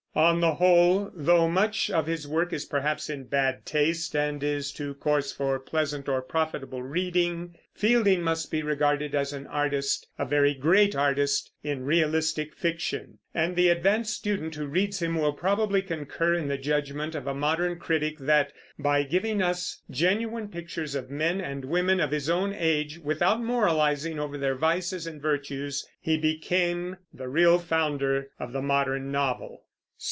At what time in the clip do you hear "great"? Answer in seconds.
10.53-10.97